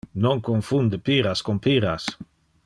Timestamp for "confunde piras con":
0.49-1.57